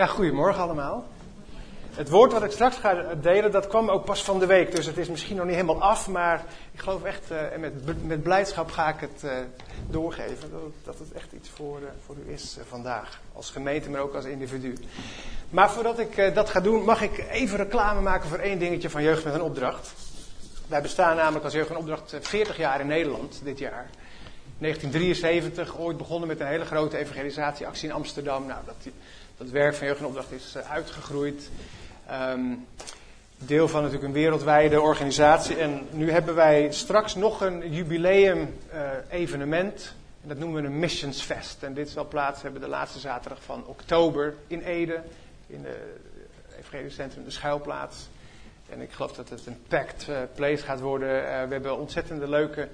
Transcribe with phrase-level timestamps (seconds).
[0.00, 1.06] Ja, goedemorgen allemaal.
[1.90, 4.74] Het woord wat ik straks ga delen, dat kwam ook pas van de week.
[4.74, 8.06] Dus het is misschien nog niet helemaal af, maar ik geloof echt, uh, en met,
[8.06, 9.30] met blijdschap ga ik het uh,
[9.90, 10.50] doorgeven,
[10.84, 13.20] dat, het echt iets voor, uh, voor u is vandaag.
[13.32, 14.74] Als gemeente, maar ook als individu.
[15.50, 19.02] Maar voordat ik dat ga doen, mag ik even reclame maken voor één dingetje van
[19.02, 19.92] Jeugd met een Opdracht.
[20.66, 23.90] Wij bestaan namelijk als Jeugd met een Opdracht 40 jaar in Nederland dit jaar.
[24.58, 28.46] 1973, ooit begonnen met een hele grote evangelisatieactie in Amsterdam.
[28.46, 28.92] Nou, dat,
[29.40, 31.50] dat werk van Jeugd en Opdracht is uh, uitgegroeid.
[32.10, 32.66] Um,
[33.38, 35.56] deel van natuurlijk een wereldwijde organisatie.
[35.56, 39.94] En nu hebben wij straks nog een jubileum uh, evenement.
[40.22, 41.62] En dat noemen we een Missions Fest.
[41.62, 45.00] En dit zal plaats hebben de laatste zaterdag van oktober in Ede.
[45.46, 48.08] In het Evangelisch Centrum De Schuilplaats.
[48.68, 51.08] En ik geloof dat het een packed place gaat worden.
[51.22, 52.68] we hebben ontzettende leuke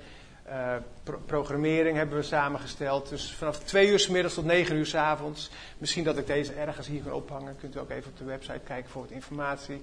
[1.02, 3.09] pro programmering hebben we samengesteld.
[3.09, 5.50] Dus vanaf twee uur s middags tot negen uur s avonds.
[5.78, 7.56] Misschien dat ik deze ergens hier kan ophangen.
[7.60, 9.80] Kunt u ook even op de website kijken voor wat informatie.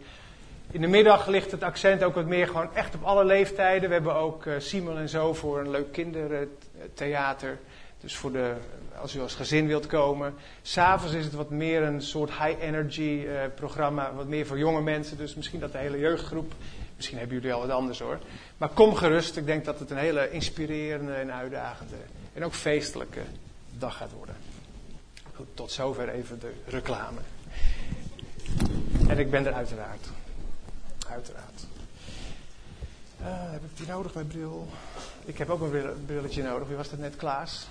[0.71, 3.89] In de middag ligt het accent ook wat meer gewoon echt op alle leeftijden.
[3.89, 7.57] We hebben ook uh, Simon en zo voor een leuk kindertheater.
[8.01, 8.53] Dus voor de,
[9.01, 10.33] als u als gezin wilt komen.
[10.61, 14.13] S'avonds is het wat meer een soort high energy uh, programma.
[14.13, 15.17] Wat meer voor jonge mensen.
[15.17, 16.53] Dus misschien dat de hele jeugdgroep
[16.95, 18.19] Misschien hebben jullie al wat anders hoor.
[18.57, 19.37] Maar kom gerust.
[19.37, 21.95] Ik denk dat het een hele inspirerende en uitdagende
[22.33, 23.21] en ook feestelijke
[23.77, 24.35] dag gaat worden.
[25.35, 27.19] Goed, tot zover even de reclame.
[29.07, 30.07] En ik ben er uiteraard.
[31.09, 31.65] Uiteraard.
[33.21, 34.67] Uh, heb ik die nodig, mijn bril?
[35.25, 36.67] Ik heb ook een brilletje nodig.
[36.67, 37.67] Wie was dat net, Klaas?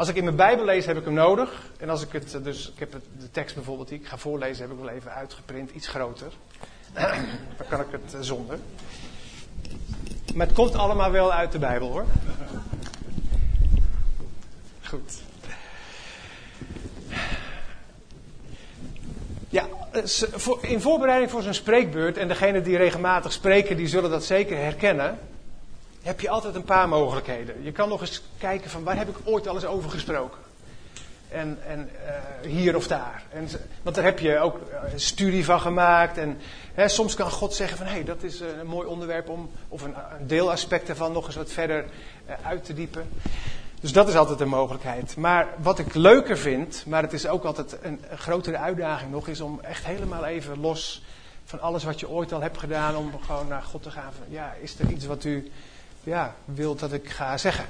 [0.00, 1.62] Als ik in mijn Bijbel lees, heb ik hem nodig.
[1.78, 4.68] En als ik het, dus ik heb het, de tekst bijvoorbeeld die ik ga voorlezen,
[4.68, 6.32] heb ik wel even uitgeprint, iets groter.
[7.58, 8.58] Dan kan ik het eh, zonder.
[10.34, 12.04] Maar het komt allemaal wel uit de Bijbel hoor.
[14.82, 15.12] Goed.
[19.48, 24.24] Ja, eh, in voorbereiding voor zo'n spreekbeurt, en degenen die regelmatig spreken, die zullen dat
[24.24, 25.18] zeker herkennen
[26.02, 27.62] heb je altijd een paar mogelijkheden.
[27.62, 30.38] Je kan nog eens kijken van waar heb ik ooit al eens over gesproken.
[31.28, 31.90] En, en
[32.44, 33.22] uh, hier of daar.
[33.32, 33.48] En,
[33.82, 36.18] want daar heb je ook een eh, studie van gemaakt.
[36.18, 36.38] En
[36.74, 39.82] hè, soms kan God zeggen van hé, hey, dat is een mooi onderwerp om, of
[39.82, 41.84] een, een deelaspect ervan nog eens wat verder
[42.42, 43.08] uit te diepen.
[43.80, 45.16] Dus dat is altijd een mogelijkheid.
[45.16, 49.28] Maar wat ik leuker vind, maar het is ook altijd een, een grotere uitdaging nog,
[49.28, 51.02] is om echt helemaal even los
[51.44, 54.12] van alles wat je ooit al hebt gedaan, om gewoon naar God te gaan.
[54.12, 55.50] Van, ja, is er iets wat u
[56.02, 57.66] ja, wilt dat ik ga zeggen.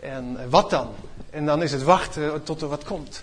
[0.00, 0.94] En eh, wat dan?
[1.30, 3.22] En dan is het wachten tot er wat komt.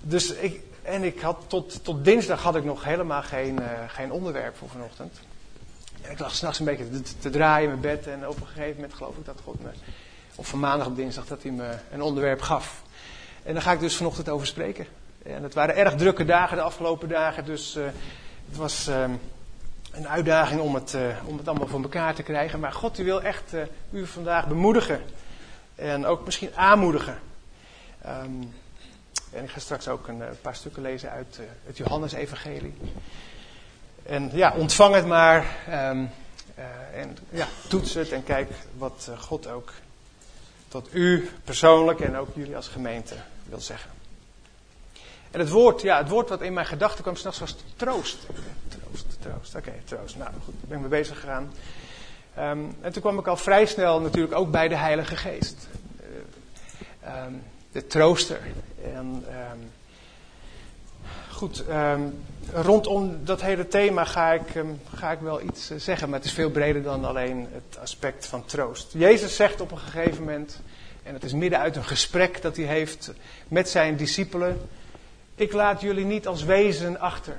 [0.00, 4.12] Dus ik, en ik had tot, tot dinsdag had ik nog helemaal geen, uh, geen
[4.12, 5.20] onderwerp voor vanochtend.
[6.02, 8.06] En ik lag s'nachts een beetje te, te, draaien in mijn bed.
[8.06, 9.70] En op een gegeven moment geloof ik dat God me,
[10.34, 12.82] of van maandag op dinsdag, dat hij me een onderwerp gaf.
[13.42, 14.86] En daar ga ik dus vanochtend over spreken.
[15.22, 17.44] En het waren erg drukke dagen de afgelopen dagen.
[17.44, 17.74] Dus
[18.48, 18.88] het was.
[18.88, 19.04] Uh,
[19.92, 22.60] een uitdaging om het, uh, om het allemaal voor elkaar te krijgen.
[22.60, 25.00] Maar God die wil echt uh, u vandaag bemoedigen.
[25.74, 27.18] En ook misschien aanmoedigen.
[28.06, 28.54] Um,
[29.32, 32.74] en ik ga straks ook een, eh, paar stukken lezen uit het Johannesevangelie.
[34.02, 35.56] En ja, ontvang het maar.
[35.68, 36.10] Um,
[36.94, 39.72] en ja, toets het en kijk wat God ook
[40.68, 43.14] tot u persoonlijk en ook jullie als gemeente
[43.44, 43.90] wil zeggen.
[45.30, 48.18] En het woord, ja, het woord wat in mijn gedachten kwam s'nachts was troost.
[48.68, 49.54] Troost, troost.
[49.54, 50.16] Oké, troost.
[50.16, 51.52] Nou goed, ik ben mee bezig gegaan.
[52.38, 55.68] Um, en toen kwam ik al vrij snel natuurlijk ook bij de Heilige Geest.
[57.04, 57.42] Uh, um,
[57.72, 58.40] de trooster.
[58.94, 59.70] En um,
[61.30, 61.64] goed,
[62.52, 64.64] rondom dat hele thema ga ik,
[64.94, 68.26] ga ik wel iets uh, zeggen, maar het is veel breder dan alleen het aspect
[68.26, 68.92] van troost.
[68.92, 70.60] Jezus zegt op een gegeven moment,
[71.02, 73.12] en het is midden uit een gesprek dat hij heeft
[73.48, 74.68] met zijn discipelen.
[75.34, 77.36] Ik laat jullie niet als wezen achter.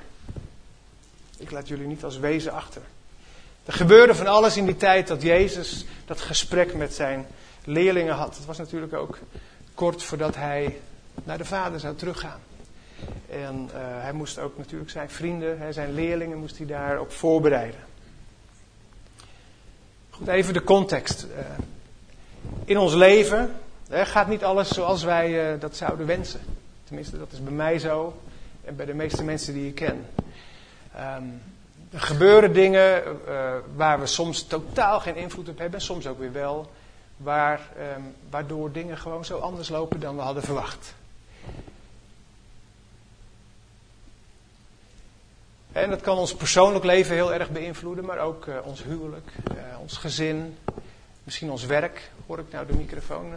[1.42, 2.82] Ik laat jullie niet als wezen achter.
[3.64, 7.26] Er gebeurde van alles in die tijd dat Jezus dat gesprek met zijn
[7.64, 8.36] leerlingen had.
[8.36, 9.18] Het was natuurlijk ook
[9.74, 10.80] kort voordat hij
[11.24, 12.40] naar de Vader zou teruggaan.
[13.30, 17.80] En uh, hij moest ook natuurlijk zijn vrienden, zijn leerlingen, moest hij daar op voorbereiden.
[20.10, 21.26] Goed, even de context.
[21.30, 21.38] Uh,
[22.64, 23.54] in ons leven
[23.90, 26.40] uh, gaat niet alles zoals wij dat zouden wensen.
[26.84, 28.16] Tenminste, dat is bij mij zo
[28.64, 30.06] en bij de meeste mensen die ik ken.
[30.96, 31.42] Um,
[31.90, 36.32] er gebeuren dingen uh, waar we soms totaal geen invloed op hebben, soms ook weer
[36.32, 36.70] wel,
[37.16, 37.60] waar,
[37.96, 40.94] um, waardoor dingen gewoon zo anders lopen dan we hadden verwacht.
[45.72, 49.58] En dat kan ons persoonlijk leven heel erg beïnvloeden, maar ook uh, ons huwelijk, uh,
[49.80, 50.58] ons gezin,
[51.24, 52.10] misschien ons werk.
[52.26, 53.32] Hoor ik nou de microfoon?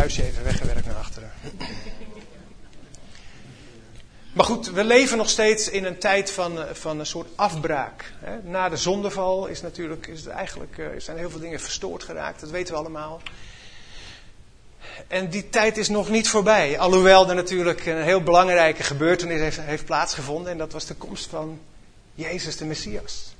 [0.00, 1.32] Klusje even weggewerkt naar achteren.
[4.32, 8.12] Maar goed, we leven nog steeds in een tijd van, eh, van een soort afbraak.
[8.42, 12.40] Na de zondeval is natuurlijk, is het eigenlijk, eh, zijn heel veel dingen verstoord geraakt.
[12.40, 13.20] Dat weten we allemaal.
[15.08, 16.78] En die tijd is nog niet voorbij.
[16.78, 20.52] Alhoewel er natuurlijk een heel belangrijke gebeurtenis heeft, heeft plaatsgevonden.
[20.52, 21.60] En dat was de komst van
[22.14, 23.34] Jezus de Messias.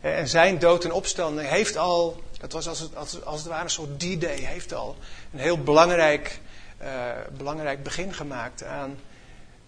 [0.00, 3.64] En zijn dood en opstanding heeft al, dat was als het, als, als het ware
[3.64, 4.96] een soort D-day, heeft al
[5.32, 6.38] een heel belangrijk,
[6.82, 6.88] uh,
[7.36, 8.98] belangrijk begin gemaakt aan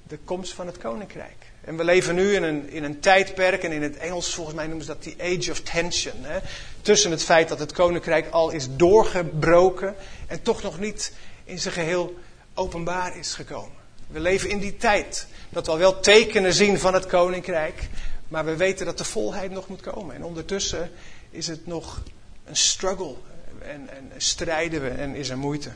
[0.03, 1.53] de komst van het koninkrijk.
[1.61, 4.67] En we leven nu in een, in een tijdperk, en in het Engels volgens mij
[4.67, 6.15] noemen ze dat die age of tension.
[6.25, 6.39] Hè,
[6.83, 9.95] tussen het feit dat het koninkrijk al is doorgebroken
[10.27, 11.13] en toch nog niet
[11.45, 12.15] in zijn geheel
[12.55, 13.77] openbaar is gekomen.
[14.07, 17.89] We leven in die tijd dat we al wel tekenen zien van het koninkrijk,
[18.29, 20.15] maar we weten dat de volheid nog moet komen.
[20.15, 20.91] En ondertussen
[21.31, 22.03] is het nog
[22.47, 23.15] een struggle
[23.59, 25.71] en, en strijden we en is er moeite.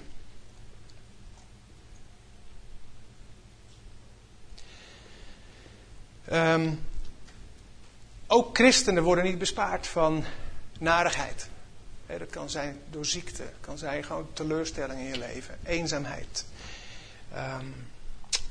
[6.32, 6.80] Um,
[8.26, 10.24] ook christenen worden niet bespaard van
[10.78, 11.48] narigheid.
[12.06, 16.44] dat kan zijn door ziekte, kan zijn gewoon teleurstelling in je leven, eenzaamheid,
[17.34, 17.74] um,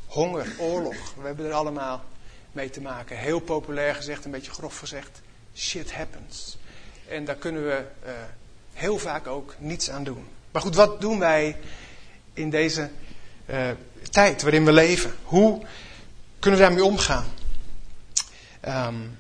[0.06, 1.14] honger, oorlog.
[1.16, 2.04] We hebben er allemaal
[2.52, 3.18] mee te maken.
[3.18, 5.22] Heel populair gezegd, een beetje grof gezegd,
[5.56, 6.58] shit happens.
[7.10, 8.12] En daar kunnen we uh,
[8.74, 10.28] heel vaak ook niets aan doen.
[10.52, 11.58] Maar goed, wat doen wij
[12.34, 12.90] in deze
[13.46, 13.70] uh,
[14.12, 15.16] tijd waarin we leven?
[15.24, 15.66] Hoe
[16.40, 17.26] kunnen we daarmee omgaan?
[18.68, 19.20] Um,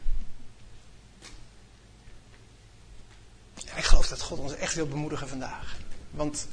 [3.76, 5.78] ik geloof dat God ons echt wil bemoedigen vandaag.
[6.12, 6.48] Want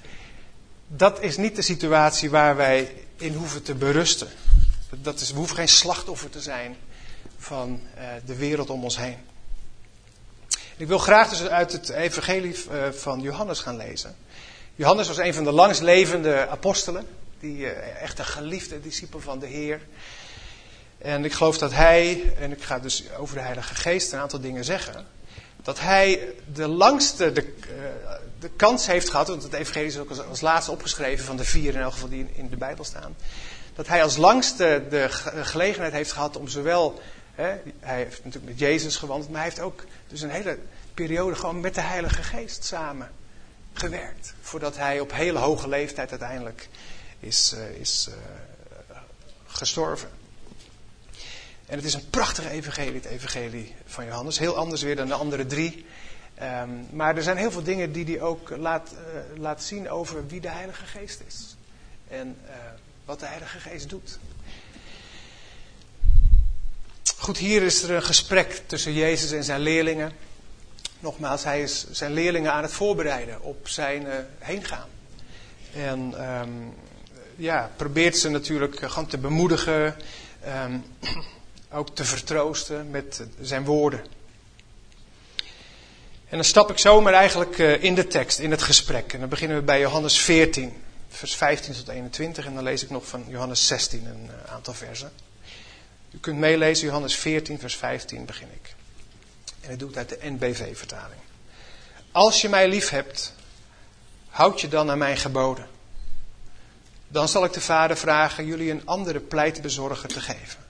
[0.87, 4.29] dat is niet de situatie waar wij in hoeven te berusten.
[4.91, 6.77] Dat is, we hoeven geen slachtoffer te zijn
[7.39, 9.17] van uh, de wereld om ons heen.
[10.79, 14.17] Ik wil graag dus uit het evangelie uh, van Johannes gaan lezen.
[14.75, 17.07] Johannes was een van de langstlevende apostelen.
[17.41, 19.81] Die uh, echt een geliefde discipel van de Heer.
[20.99, 24.41] En ik geloof dat hij, en ik ga dus over de Heilige Geest een aantal
[24.41, 25.07] dingen zeggen,
[25.63, 30.09] dat hij de langste de, uh, de kans heeft gehad, want het Evangelie is ook
[30.09, 33.17] als, als, laatste opgeschreven van de vier in elk geval die in de Bijbel staan,
[33.75, 35.07] dat hij als langste de
[35.43, 37.01] gelegenheid heeft gehad om zowel,
[37.37, 40.59] hij heeft natuurlijk met Jezus gewandeld, maar hij heeft ook dus een hele
[40.95, 43.11] periode gewoon met de Heilige Geest samen
[43.73, 46.69] gewerkt, voordat hij op hele hoge leeftijd uiteindelijk
[47.21, 48.15] is, uh, is uh,
[49.47, 50.09] gestorven.
[51.67, 54.39] En het is een prachtige evangelie, het evangelie van Johannes.
[54.39, 55.87] Heel anders weer dan de andere drie.
[56.43, 60.27] Um, maar er zijn heel veel dingen die hij ook laat, uh, laat zien over
[60.27, 61.57] wie de Heilige Geest is.
[62.09, 62.37] En
[63.05, 64.19] wat de Heilige Geest doet.
[67.19, 70.13] Goed, hier is er een gesprek tussen Jezus en zijn leerlingen.
[70.99, 74.89] Nogmaals, hij is zijn leerlingen aan het voorbereiden op zijn uh, heengaan.
[75.75, 76.75] En um,
[77.37, 79.97] ja, probeert ze natuurlijk gewoon te bemoedigen.
[80.65, 80.85] Um,
[81.73, 84.01] ook te vertroosten met zijn woorden.
[86.29, 89.13] En dan stap ik zomaar eigenlijk eh, in de tekst, in het gesprek.
[89.13, 90.73] En dan beginnen we bij Johannes 14,
[91.09, 92.47] vers 15 tot 21.
[92.47, 95.13] En dan lees ik nog van Johannes 16 een eh, aantal versen.
[96.17, 98.75] U kunt meelezen, Johannes 14, vers 15 begin ik.
[99.61, 101.21] En het uit de NBV-vertaling.
[102.13, 103.33] Als je mij lief hebt,
[104.29, 105.69] houd je dan aan mijn geboden.
[107.09, 110.65] Dan zal ik de Vader vragen jullie een andere pleitbezorger te geven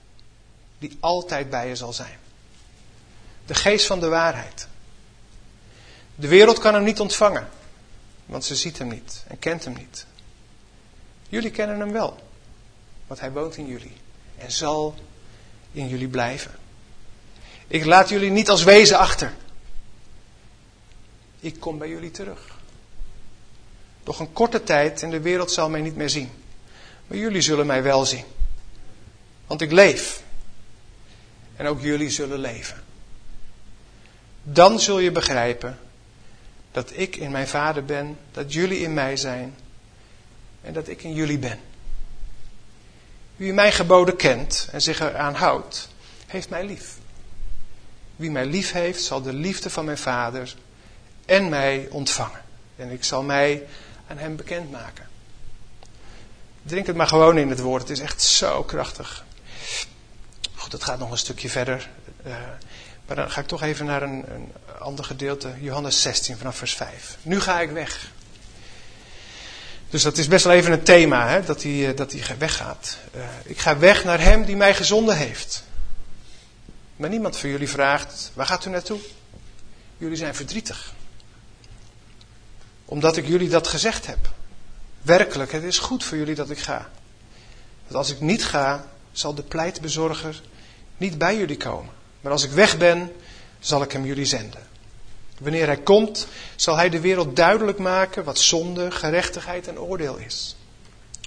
[0.77, 2.19] die altijd bij je zal zijn.
[3.45, 4.67] De geest van de waarheid.
[6.15, 7.49] De wereld kan hem niet ontvangen,
[8.25, 10.05] want ze ziet hem niet en kent hem niet.
[11.29, 12.19] Jullie kennen hem wel,
[13.07, 13.97] want hij woont in jullie
[14.37, 14.95] en zal
[15.77, 16.51] in jullie blijven.
[17.67, 19.33] Ik laat jullie niet als wezen achter.
[21.39, 22.55] Ik kom bij jullie terug.
[24.03, 26.29] Nog een korte tijd en de wereld zal mij niet meer zien.
[27.07, 28.23] Maar jullie zullen mij wel zien.
[29.47, 30.23] Want ik leef
[31.55, 32.83] en ook jullie zullen leven.
[34.43, 35.79] Dan zul je begrijpen
[36.71, 39.55] dat ik in mijn vader ben, dat jullie in mij zijn
[40.61, 41.59] en dat ik in jullie ben.
[43.37, 45.89] Wie mijn geboden kent en zich eraan houdt,
[46.27, 46.95] heeft mij lief.
[48.15, 50.55] Wie mij lief heeft, zal de liefde van mijn vader
[51.25, 52.41] en mij ontvangen.
[52.75, 53.67] En ik zal mij
[54.07, 55.07] aan hem bekendmaken.
[56.63, 59.25] Drink het maar gewoon in het woord, het is echt zo krachtig
[60.69, 61.89] dat gaat nog een stukje verder.
[62.27, 62.33] Uh,
[63.05, 65.53] maar dan ga ik toch even naar een, een ander gedeelte.
[65.59, 67.17] Johannes 16 vanaf vers 5.
[67.21, 68.11] Nu ga ik weg.
[69.89, 72.97] Dus dat is best wel even een thema, hè, dat, hij, dat hij weggaat.
[73.15, 75.63] Uh, ik ga weg naar hem die mij gezonden heeft.
[76.95, 78.99] Maar niemand van jullie vraagt, waar gaat u naartoe?
[79.97, 80.93] Jullie zijn verdrietig.
[82.85, 84.29] Omdat ik jullie dat gezegd heb.
[85.01, 86.89] Werkelijk, het is goed voor jullie dat ik ga.
[87.83, 90.41] Want als ik niet ga, zal de pleitbezorger
[90.97, 91.93] niet bij jullie komen.
[92.21, 93.11] Maar als ik weg ben,
[93.59, 94.67] zal ik hem jullie zenden.
[95.39, 100.55] Wanneer hij komt, zal hij de wereld duidelijk maken wat zonde, gerechtigheid en oordeel is.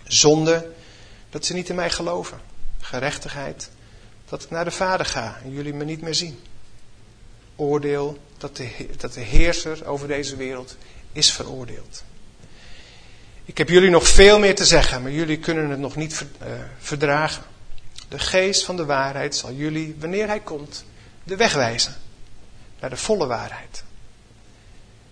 [0.04, 0.70] Zonde,
[1.30, 2.40] dat ze niet in mij geloven.
[2.80, 3.70] Gerechtigheid,
[4.28, 6.40] dat ik naar de Vader ga en jullie me niet meer zien.
[7.56, 10.76] Oordeel, dat de, dat de heerser over deze wereld
[11.12, 12.04] is veroordeeld.
[13.44, 16.48] Ik heb jullie nog veel meer te zeggen, maar jullie kunnen het nog niet eh,
[16.78, 17.42] verdragen.
[18.08, 20.84] De geest van de waarheid zal jullie, wanneer hij komt,
[21.24, 21.94] de weg wijzen
[22.80, 23.84] naar de volle waarheid.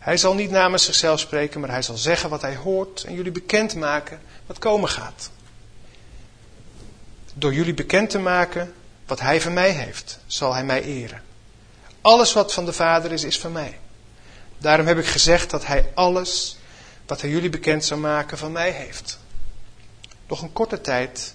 [0.09, 3.33] Hij zal niet namens zichzelf spreken, maar hij zal zeggen wat hij hoort en jullie
[3.33, 5.31] bekendmaken wat komen gaat.
[7.35, 8.75] Door jullie bekend te maken
[9.07, 11.23] wat hij van mij heeft, zal hij mij eren.
[12.01, 13.79] Alles wat van de Vader is, is van mij.
[14.59, 16.57] Daarom heb ik gezegd dat hij alles
[17.07, 19.19] wat hij jullie bekend zou maken van mij heeft.
[20.29, 21.35] Nog een korte tijd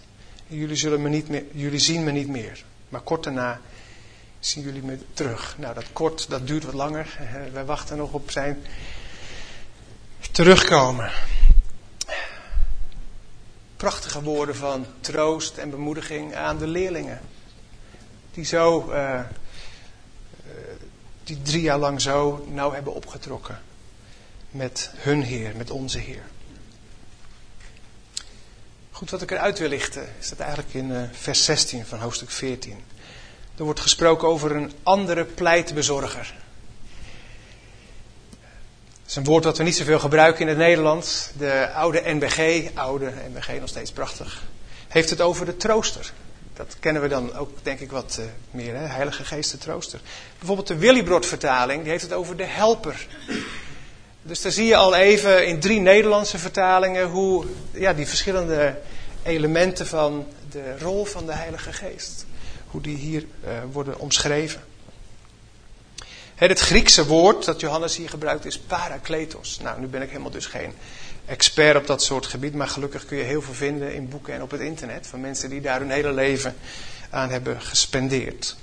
[0.50, 2.64] en jullie, zullen me niet meer, jullie zien me niet meer.
[2.90, 3.62] Maar kort daarna
[4.46, 5.56] zien jullie me terug.
[5.58, 7.20] Nou, dat kort, dat duurt wat langer.
[7.54, 8.66] Wij wachten nog op zijn
[10.32, 11.12] terugkomen.
[13.78, 17.22] Prachtige woorden van troost en bemoediging aan de leerlingen.
[18.34, 19.22] Die zo, uh,
[21.24, 23.62] die drie jaar lang zo nauw hebben opgetrokken.
[24.52, 26.24] Met hun Heer, met onze Heer.
[28.92, 32.84] Goed, wat ik eruit wil lichten, dat eigenlijk in uh, vers 16 van hoofdstuk 14.
[33.58, 36.34] Er wordt gesproken over een andere pleitbezorger.
[39.02, 41.30] Dat is een woord dat we niet zoveel gebruiken in het Nederlands.
[41.38, 44.44] De oude NBG, oude NBG nog steeds prachtig,
[44.88, 46.12] heeft het over de trooster.
[46.54, 48.86] Dat kennen we dan ook, denk ik, wat uh, meer, hè?
[48.86, 50.00] Heilige Geest, trooster.
[50.38, 53.08] Bijvoorbeeld de Willibrod-vertaling, die heeft het over de helper.
[54.22, 58.80] Dus daar zie je al even in drie Nederlandse vertalingen hoe ja, die verschillende
[59.24, 62.26] elementen van de rol van de Heilige Geest
[62.74, 64.64] hoe die hier uh, worden omschreven.
[66.36, 69.60] Het Griekse woord dat Johannes hier gebruikt is parakletos.
[69.62, 70.74] Nou, nu ben ik helemaal dus geen
[71.26, 74.42] expert op dat soort gebied, maar gelukkig kun je heel veel vinden in boeken en
[74.42, 76.56] op het internet van mensen die daar hun hele leven
[77.10, 78.56] aan hebben gespendeerd.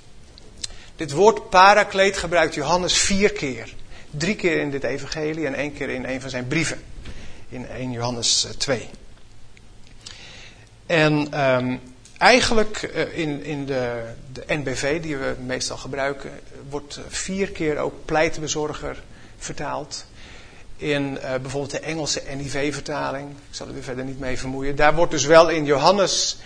[0.97, 3.75] Dit woord parakleet gebruikt Johannes vier keer.
[4.11, 6.83] Drie keer in dit evangelie en één keer in een van zijn brieven.
[7.49, 8.88] In 1 Johannes 2.
[10.87, 11.81] En um,
[12.20, 16.30] Eigenlijk eh, in, in de, de NBV, die we meestal gebruiken,
[16.68, 19.02] wordt vier keer ook pleitbezorger
[19.38, 20.04] vertaald.
[20.76, 24.76] In uh, bijvoorbeeld de Engelse NIV-vertaling, ik zal er weer verder niet mee vermoeien.
[24.76, 26.38] Daar wordt dus wel in Johannes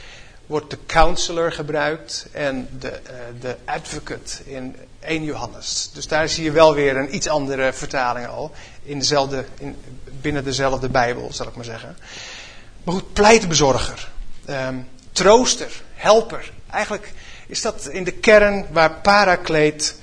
[0.46, 3.00] wordt de counselor gebruikt en de,
[3.40, 5.90] de advocate in 1 Johannes.
[5.92, 8.52] Dus daar zie je wel weer een iets andere vertaling al.
[8.82, 9.76] In dezelfde, in,
[10.20, 11.96] binnen dezelfde Bijbel, zal ik maar zeggen.
[12.84, 14.12] Maar goed, pleitbezorger.
[14.50, 16.52] Um, trooster, helper.
[16.71, 17.12] Eigenlijk
[17.47, 19.97] is dat in de kern waar parakleet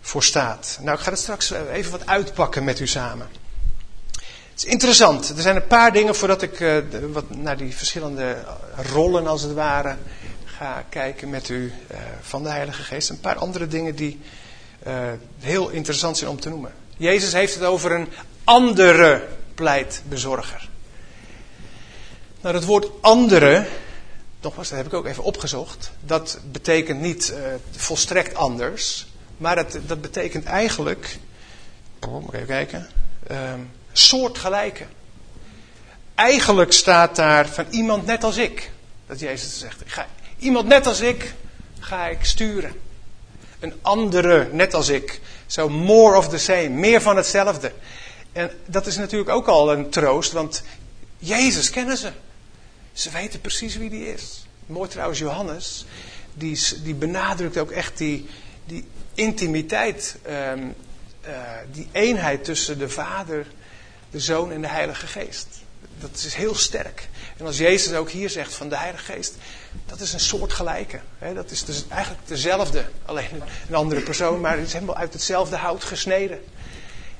[0.00, 0.78] voor staat.
[0.80, 3.28] Nou, ik ga het straks even wat uitpakken met u samen.
[4.50, 5.28] Het is interessant.
[5.28, 6.76] Er zijn een paar dingen voordat ik uh,
[7.12, 8.44] wat naar die verschillende
[8.92, 9.96] rollen als het ware
[10.44, 13.08] ga kijken met u uh, van de Heilige Geest.
[13.08, 14.20] Een paar andere dingen die
[14.86, 14.94] uh,
[15.38, 16.72] heel interessant zijn om te noemen.
[16.96, 18.08] Jezus heeft het over een
[18.44, 20.68] andere pleitbezorger.
[22.40, 23.66] Nou, dat woord andere
[24.44, 25.90] nogmaals, dat heb ik ook even opgezocht.
[26.00, 29.06] Dat betekent niet uh, volstrekt anders.
[29.36, 31.18] Maar dat, dat betekent eigenlijk.
[32.08, 32.88] Moet even kijken.
[33.30, 33.52] Uh,
[33.92, 34.84] soortgelijke.
[36.14, 38.70] Eigenlijk staat daar van iemand net als ik.
[39.06, 39.82] Dat Jezus zegt.
[39.86, 40.06] Ga,
[40.38, 41.34] iemand net als ik
[41.78, 42.72] ga ik sturen.
[43.60, 45.20] Een andere net als ik.
[45.46, 46.68] Zo more of the same.
[46.68, 47.72] Meer van hetzelfde.
[48.32, 50.32] En dat is natuurlijk ook al een troost.
[50.32, 50.62] Want
[51.18, 52.12] Jezus kennen ze.
[52.94, 54.46] Ze weten precies wie die is.
[54.66, 55.84] Mooi trouwens, Johannes,
[56.34, 58.26] die, die benadrukt ook echt die,
[58.64, 58.84] die
[59.14, 60.74] intimiteit, um,
[61.26, 63.46] uh, die eenheid tussen de Vader,
[64.10, 65.46] de Zoon en de Heilige Geest.
[65.98, 67.08] Dat is heel sterk.
[67.36, 69.34] En als Jezus ook hier zegt van de Heilige Geest,
[69.86, 71.00] dat is een soort gelijke.
[71.34, 75.56] Dat is dus eigenlijk dezelfde, alleen een andere persoon, maar het is helemaal uit hetzelfde
[75.56, 76.40] hout gesneden.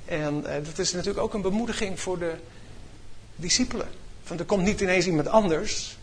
[0.05, 2.35] En uh, dat is natuurlijk ook een bemoediging voor de
[3.37, 3.89] discipelen.
[4.27, 5.97] Want er komt niet ineens iemand anders.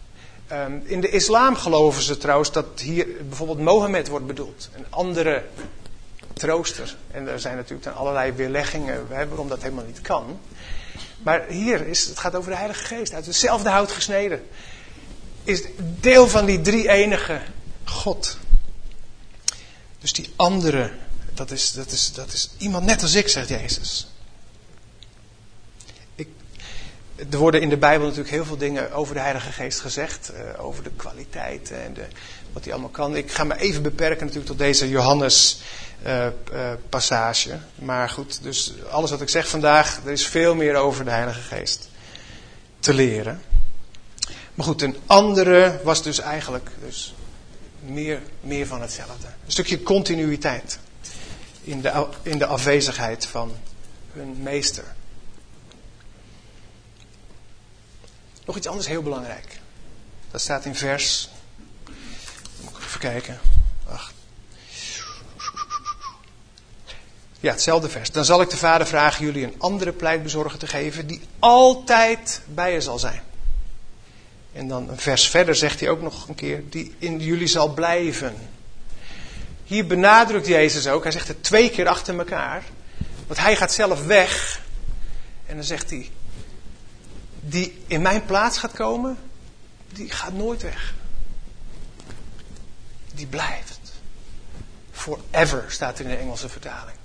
[0.52, 4.70] Um, in de islam geloven ze trouwens dat hier bijvoorbeeld Mohammed wordt bedoeld.
[4.74, 5.44] Een andere
[6.34, 6.96] trooster.
[7.12, 10.40] En er zijn natuurlijk dan allerlei weerleggingen waarom dat helemaal niet kan.
[11.24, 13.14] Maar hier is het gaat over de Heilige Geest.
[13.14, 14.48] Uit hetzelfde hout gesneden.
[15.44, 15.64] Is
[16.00, 17.42] deel van die drie enige
[17.84, 18.38] God.
[20.00, 20.92] Dus die andere,
[21.34, 24.11] dat is, dat is, dat is iemand net als ik, zegt Jezus.
[27.30, 30.32] Er worden in de Bijbel natuurlijk heel veel dingen over de Heilige Geest gezegd.
[30.34, 32.06] Uh, over de kwaliteit en de,
[32.54, 33.16] wat hij allemaal kan.
[33.16, 35.62] Ik ga me even beperken natuurlijk tot deze Johannes
[36.06, 37.60] uh, uh, passage.
[37.76, 41.42] Maar goed, dus alles wat ik zeg vandaag, er is veel meer over de Heilige
[41.42, 41.90] Geest
[42.80, 43.42] te leren.
[44.54, 47.14] Maar goed, een andere was dus eigenlijk dus
[47.80, 49.28] meer, meer van hetzelfde.
[49.46, 50.80] Een stukje continuïteit
[51.64, 53.56] in de, in de afwezigheid van
[54.14, 54.84] hun meester.
[58.46, 59.60] Nog iets anders heel belangrijk.
[60.32, 61.30] Dat staat in vers.
[62.62, 63.40] Moet ik even kijken.
[63.90, 64.12] Ach.
[67.40, 68.12] Ja, hetzelfde vers.
[68.12, 72.74] Dan zal ik de Vader vragen jullie een andere pleitbezorger te geven die altijd bij
[72.74, 73.22] je zal zijn.
[74.54, 77.74] En dan een vers verder zegt hij ook nog een keer, die in jullie zal
[77.74, 78.36] blijven.
[79.64, 82.64] Hier benadrukt Jezus ook, hij zegt het twee keer achter elkaar.
[83.28, 84.62] Want hij gaat zelf weg.
[85.46, 86.10] En dan zegt hij,
[87.42, 89.18] die in mijn plaats gaat komen,
[89.94, 90.94] die gaat nooit weg.
[93.14, 93.80] Die blijft.
[94.92, 96.98] Forever staat er in de Engelse vertaling.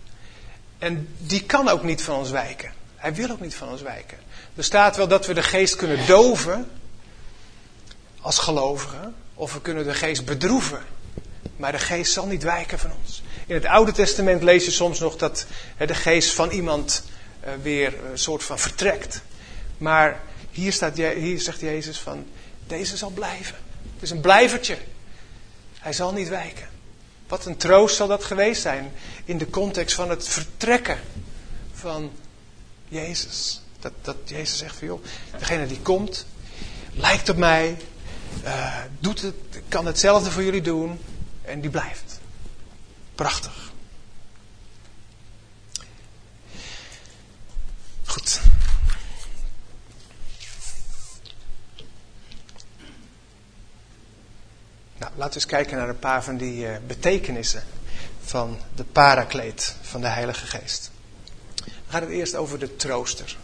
[0.78, 2.72] En die kan ook niet van ons wijken.
[2.96, 4.18] Hij wil ook niet van ons wijken.
[4.54, 6.70] Er staat wel dat we de geest kunnen doven
[8.20, 10.84] als gelovigen, of we kunnen de geest bedroeven.
[11.56, 13.22] Maar de geest zal niet wijken van ons.
[13.46, 15.46] In het Oude Testament lees je soms nog dat
[15.78, 17.02] de geest van iemand
[17.40, 19.22] eh, weer een soort van vertrekt.
[19.78, 22.26] Maar hier, staat, hier zegt Jezus van,
[22.66, 23.56] deze zal blijven.
[23.94, 24.78] Het is een blijvertje.
[25.78, 26.68] Hij zal niet wijken.
[27.28, 28.92] Wat een troost zal dat geweest zijn
[29.24, 30.98] in de context van het vertrekken
[31.72, 32.12] van
[32.88, 33.60] Jezus.
[33.80, 35.04] Dat, dat Jezus zegt van joh,
[35.38, 36.26] degene die komt,
[36.92, 37.76] lijkt op mij,
[38.44, 39.34] uh, doet het,
[39.68, 41.00] kan hetzelfde voor jullie doen
[41.42, 42.20] en die blijft.
[43.14, 43.72] Prachtig.
[48.04, 48.40] Goed.
[54.98, 57.62] Nou, laten we eens kijken naar een paar van die uh, betekenissen
[58.20, 60.90] van de parakleed van de Heilige Geest.
[61.54, 63.36] Dan gaat het eerst over de trooster.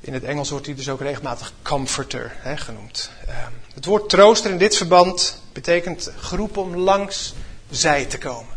[0.00, 3.10] In het Engels wordt hij dus ook regelmatig comforter hè, genoemd.
[3.28, 7.34] Uh, het woord trooster in dit verband betekent geroepen om langs
[7.70, 8.54] zij te komen.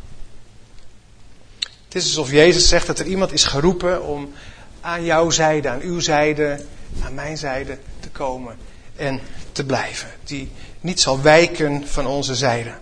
[1.59, 4.33] Het is alsof Jezus zegt dat er iemand is geroepen om
[4.81, 6.65] aan jouw zijde, aan uw zijde,
[7.03, 8.57] aan mijn zijde te komen
[8.99, 10.09] en te blijven.
[10.23, 12.73] Die niet zal wijken van onze zijde.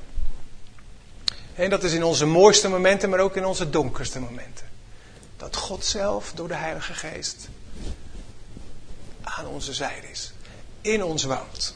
[1.56, 4.66] En dat is in onze mooiste momenten, maar ook in onze donkerste momenten.
[5.38, 7.48] Dat God zelf door de Heilige Geest
[9.22, 10.34] aan onze zijde is.
[10.82, 11.76] In ons woont.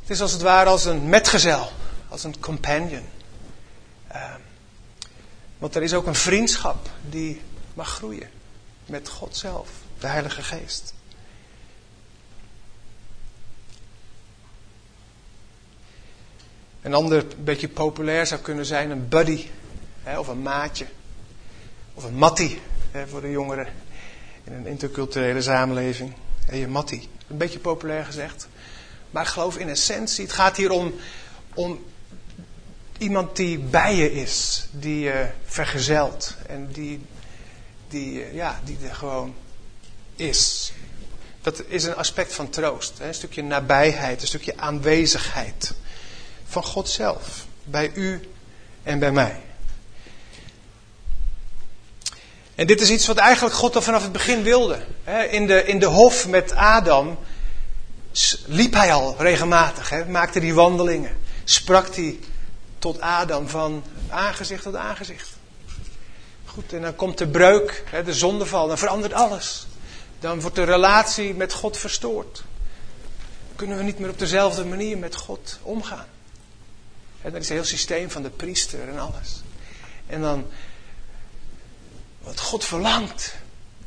[0.00, 1.72] Het is als het ware als een metgezel,
[2.08, 3.04] als een companion.
[4.12, 4.34] Uh,
[5.60, 7.40] want er is ook een vriendschap die
[7.74, 8.28] mag groeien
[8.86, 10.94] met God zelf, de Heilige Geest.
[16.82, 19.46] Een ander beetje populair zou kunnen zijn een buddy
[20.02, 20.86] hè, of een maatje
[21.94, 23.66] of een mattie hè, voor de jongeren
[24.44, 26.12] in een interculturele samenleving.
[26.46, 28.48] Hé, je mattie, een beetje populair gezegd.
[29.10, 30.94] Maar geloof in essentie, het gaat hier om,
[31.54, 31.84] om
[33.00, 37.00] iemand die bij je is, die je vergezelt en die,
[37.88, 39.34] die, ja, die er gewoon
[40.16, 40.72] is.
[41.42, 45.72] Dat is een aspect van troost, een stukje nabijheid, een stukje aanwezigheid
[46.44, 48.28] van God zelf, bij u
[48.82, 49.40] en bij mij.
[52.54, 54.84] En dit is iets wat eigenlijk God al vanaf het begin wilde.
[55.30, 57.18] In de, in de hof met Adam
[58.46, 62.18] liep hij al regelmatig, maakte die wandelingen, sprak hij
[62.80, 65.28] tot Adam van aangezicht tot aangezicht.
[66.44, 69.66] Goed, en dan komt de breuk, de zondeval, dan verandert alles.
[70.20, 72.42] Dan wordt de relatie met God verstoord.
[73.56, 76.06] Kunnen we niet meer op dezelfde manier met God omgaan.
[77.22, 79.42] En dat is het hele systeem van de priester en alles.
[80.06, 80.46] En dan,
[82.22, 83.34] wat God verlangt,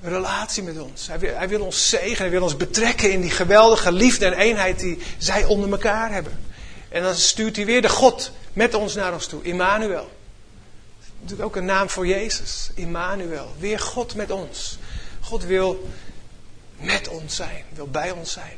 [0.02, 1.08] een relatie met ons.
[1.08, 4.34] Hij wil, hij wil ons zegenen, hij wil ons betrekken in die geweldige liefde en
[4.34, 6.53] eenheid die zij onder elkaar hebben.
[6.94, 9.44] En dan stuurt hij weer de God met ons naar ons toe.
[9.44, 10.12] Immanuel.
[11.20, 12.70] Natuurlijk ook een naam voor Jezus.
[12.74, 13.54] Immanuel.
[13.60, 14.78] Weer God met ons.
[15.22, 15.90] God wil
[16.76, 17.64] met ons zijn.
[17.74, 18.58] Wil bij ons zijn.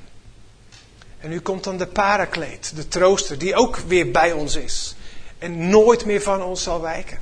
[1.19, 2.75] En nu komt dan de parakleed.
[2.75, 3.37] De trooster.
[3.37, 4.95] Die ook weer bij ons is.
[5.37, 7.19] En nooit meer van ons zal wijken.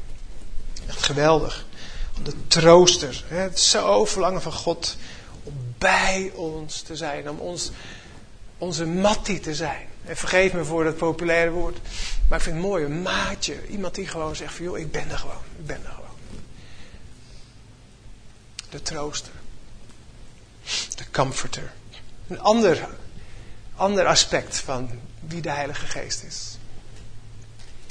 [0.88, 1.66] Echt geweldig.
[2.24, 3.24] De trooster.
[3.28, 4.98] Het zo verlangen van God
[5.44, 7.30] om bij ons te zijn.
[7.30, 7.72] Om ons
[8.64, 9.88] onze mattie te zijn.
[10.06, 11.78] En vergeef me voor dat populaire woord.
[12.28, 13.68] Maar ik vind het mooi, een maatje.
[13.68, 15.42] Iemand die gewoon zegt van, joh, ik ben er gewoon.
[15.58, 16.18] Ik ben er gewoon.
[18.70, 19.34] De trooster.
[20.96, 21.72] De comforter.
[22.28, 22.88] Een ander,
[23.76, 26.58] ander aspect van wie de Heilige Geest is.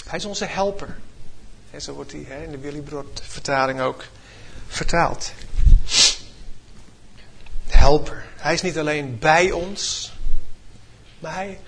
[0.06, 0.98] Hij is onze helper.
[1.70, 4.04] En zo wordt hij in de Willy Brood vertaling ook
[4.68, 5.32] vertaald.
[7.66, 8.24] Helper.
[8.36, 10.12] Hij is niet alleen bij ons,
[11.22, 11.58] maar hij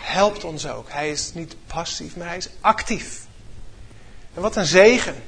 [0.00, 0.90] helpt ons ook.
[0.90, 3.26] Hij is niet passief, maar hij is actief.
[4.34, 5.22] En wat een zegen.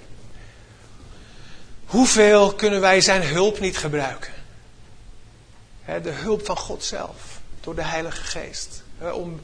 [1.85, 4.33] Hoeveel kunnen wij zijn hulp niet gebruiken?
[5.85, 8.83] De hulp van God zelf, door de Heilige Geest.
[9.13, 9.41] Om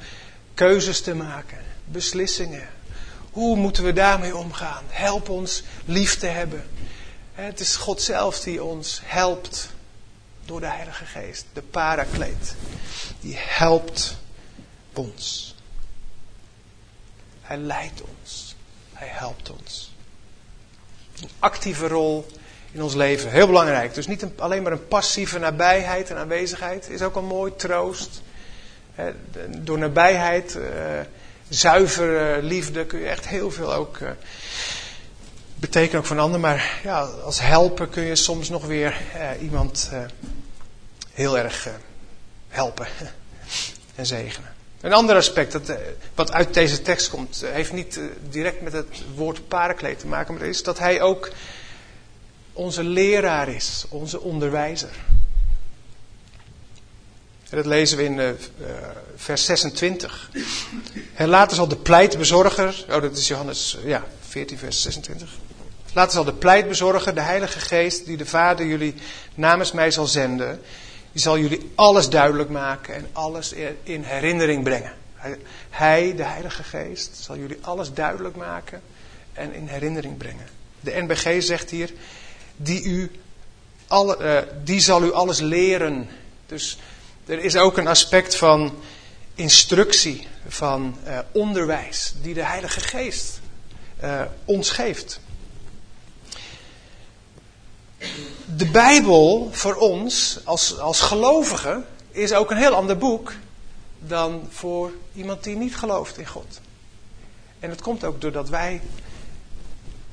[0.55, 2.69] keuzes te maken, beslissingen.
[3.31, 4.85] Hoe moeten we daarmee omgaan?
[4.89, 6.71] Help ons lief te hebben.
[7.35, 9.71] Het is God zelf die ons helpt
[10.51, 12.55] door de Heilige Geest, de parakleet.
[13.21, 14.17] Die helpt
[14.93, 15.55] ons.
[17.41, 18.57] Hij leidt ons.
[18.93, 19.95] Hij helpt ons.
[21.23, 22.27] Een actieve rol
[22.73, 23.95] in ons leven, heel belangrijk.
[23.95, 28.23] Dus niet alleen maar een passieve nabijheid en aanwezigheid, is ook een mooi troost.
[29.59, 31.01] Door nabijheid, eh,
[31.49, 34.11] zuivere liefde kun je echt heel veel ook eh,
[35.55, 36.41] betekenen ook voor een ander.
[36.41, 39.91] Maar ja, als helper kun je soms nog weer eh, iemand
[41.13, 41.69] heel erg
[42.49, 42.87] helpen
[43.95, 44.55] en zegenen.
[44.81, 45.73] Een ander aspect dat,
[46.15, 50.43] wat uit deze tekst komt, heeft niet direct met het woord parenkleed te maken, maar
[50.43, 51.31] is dat hij ook
[52.53, 54.91] onze leraar is, onze onderwijzer.
[57.51, 58.37] En dat lezen we in
[59.17, 60.31] vers 26.
[61.15, 65.31] En later zal de pleitbezorger, oh dat is Johannes ja, 14 vers 26.
[65.93, 68.95] Later zal de pleitbezorger, de Heilige Geest, die de Vader jullie
[69.35, 70.61] namens mij zal zenden,
[71.13, 74.93] die zal jullie alles duidelijk maken en alles in herinnering brengen.
[75.71, 78.83] Hij, de Heilige Geest, zal jullie alles duidelijk maken
[79.33, 80.47] en in herinnering brengen.
[80.81, 81.93] De NBG zegt hier,
[82.57, 83.11] die, u
[83.87, 86.09] alle, uh, die zal u alles leren.
[86.47, 86.79] Dus
[87.27, 88.75] er is ook een aspect van
[89.35, 93.41] instructie, van uh, onderwijs, die de Heilige Geest
[94.05, 95.21] uh, ons geeft.
[98.61, 103.33] De Bijbel voor ons als, als gelovigen is ook een heel ander boek
[103.99, 106.61] dan voor iemand die niet gelooft in God.
[107.61, 108.81] En dat komt ook doordat wij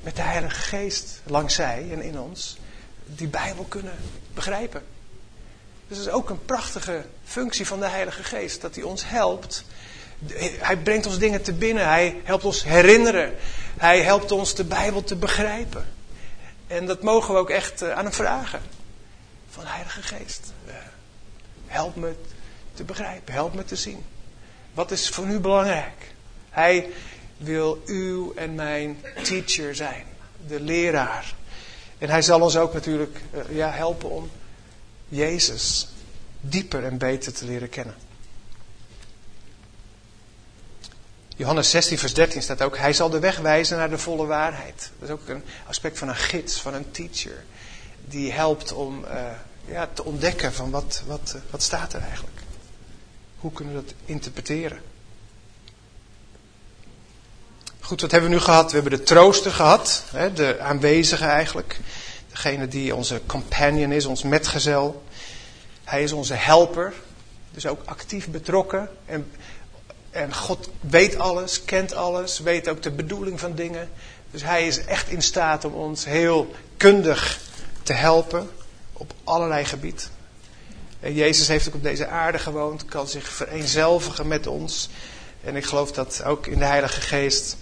[0.00, 2.56] met de Heilige Geest langs zij en in ons
[3.06, 3.96] die Bijbel kunnen
[4.34, 4.82] begrijpen.
[5.88, 9.64] Dus dat is ook een prachtige functie van de Heilige Geest, dat hij ons helpt.
[10.58, 13.34] Hij brengt ons dingen te binnen, hij helpt ons herinneren,
[13.76, 15.97] hij helpt ons de Bijbel te begrijpen.
[16.68, 18.60] En dat mogen we ook echt eh, aan hem vragen.
[19.50, 20.74] Van Heilige Geest, eh,
[21.66, 22.14] help me
[22.74, 24.04] te begrijpen, help me te zien.
[24.74, 26.12] Wat is voor u belangrijk?
[26.50, 26.90] Hij
[27.36, 30.04] wil uw en mijn teacher zijn,
[30.46, 31.34] de leraar.
[31.98, 34.30] En hij zal ons ook natuurlijk uh, ja, helpen om
[35.08, 35.88] Jezus
[36.40, 37.94] dieper en beter te leren kennen.
[41.38, 44.90] Johannes 16, vers 13 staat ook: Hij zal de weg wijzen naar de volle waarheid.
[44.98, 47.44] Dat is ook een aspect van een gids, van een teacher.
[48.04, 49.10] Die helpt om uh,
[49.64, 52.36] ja, te ontdekken van wat, wat, uh, wat staat er eigenlijk.
[53.38, 54.80] Hoe kunnen we dat interpreteren?
[57.80, 58.70] Goed, wat hebben we nu gehad?
[58.70, 61.80] We hebben de trooster gehad, hè, de aanwezige eigenlijk.
[62.30, 65.04] Degene die onze companion is, ons metgezel.
[65.84, 66.92] Hij is onze helper,
[67.50, 68.90] dus ook actief betrokken.
[69.06, 69.30] En,
[70.18, 73.90] en God weet alles, kent alles, weet ook de bedoeling van dingen.
[74.30, 77.40] Dus hij is echt in staat om ons heel kundig
[77.82, 78.50] te helpen
[78.92, 80.10] op allerlei gebied.
[81.00, 84.88] En Jezus heeft ook op deze aarde gewoond, kan zich vereenzelvigen met ons.
[85.44, 87.56] En ik geloof dat ook in de Heilige Geest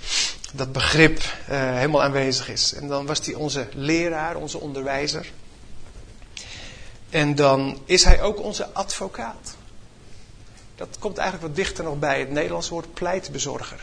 [0.53, 2.75] dat begrip uh, helemaal aanwezig is.
[2.75, 5.33] En dan was hij onze leraar, onze onderwijzer.
[7.11, 9.56] En dan is hij ook onze advocaat.
[10.77, 13.81] Dat komt eigenlijk wat dichter nog bij het Nederlandse woord pleitbezorger.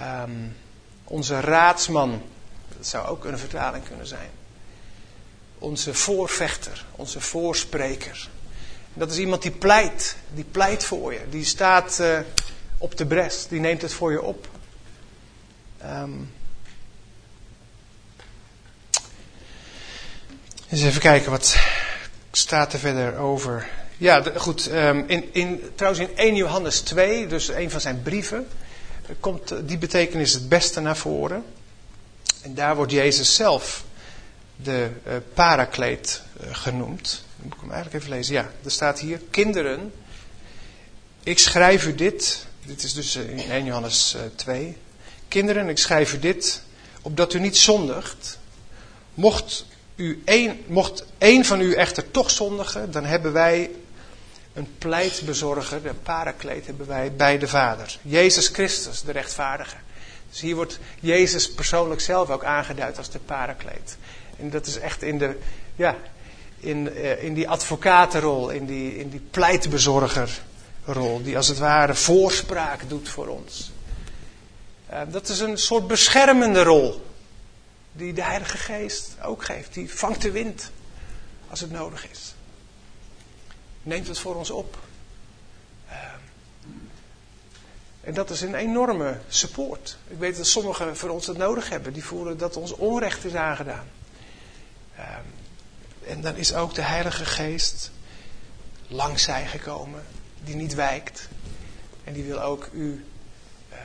[0.00, 0.56] Um,
[1.04, 2.22] onze raadsman,
[2.76, 4.30] dat zou ook een vertaling kunnen zijn.
[5.58, 8.28] Onze voorvechter, onze voorspreker.
[8.94, 11.28] Dat is iemand die pleit, die pleit voor je.
[11.30, 12.20] Die staat uh,
[12.78, 14.48] op de bres, die neemt het voor je op.
[15.84, 16.32] Um,
[20.68, 21.56] eens even kijken, wat
[22.32, 23.68] staat er verder over?
[23.96, 24.70] Ja, goed.
[24.70, 28.46] Um, in, in, trouwens in 1 Johannes 2, dus een van zijn brieven,
[29.20, 31.44] komt die betekenis het beste naar voren.
[32.42, 33.84] En daar wordt Jezus zelf
[34.56, 37.24] de uh, parakleet uh, genoemd.
[37.36, 38.34] moet ik hem eigenlijk even lezen.
[38.34, 39.92] Ja, er staat hier: Kinderen,
[41.22, 44.76] ik schrijf u dit, dit is dus in 1 Johannes 2.
[45.28, 46.62] Kinderen, ik schrijf u dit,
[47.02, 48.38] opdat u niet zondigt.
[49.14, 49.64] Mocht,
[49.96, 53.70] u een, mocht één van u echter toch zondigen, dan hebben wij
[54.54, 57.98] een pleitbezorger, de parakleet hebben wij bij de Vader.
[58.02, 59.76] Jezus Christus, de rechtvaardige.
[60.30, 63.96] Dus hier wordt Jezus persoonlijk zelf ook aangeduid als de parakleet.
[64.38, 65.38] En dat is echt in, de,
[65.76, 65.96] ja,
[66.58, 72.88] in, uh, in die advocatenrol, in die, in die pleitbezorgerrol, die als het ware voorspraak
[72.88, 73.72] doet voor ons.
[74.90, 77.06] Uh, dat is een soort beschermende rol,
[77.92, 79.74] die de Heilige Geest ook geeft.
[79.74, 80.70] Die vangt de wind
[81.50, 82.31] als het nodig is.
[83.82, 84.78] Neemt het voor ons op.
[85.88, 85.94] Uh,
[88.00, 89.96] en dat is een enorme support.
[90.08, 91.92] Ik weet dat sommigen van ons dat nodig hebben.
[91.92, 93.86] Die voelen dat ons onrecht is aangedaan.
[94.98, 95.16] Uh,
[96.06, 97.90] en dan is ook de Heilige Geest
[98.88, 100.04] langs zij gekomen,
[100.44, 101.28] die niet wijkt.
[102.04, 103.04] En die wil ook u
[103.72, 103.78] uh,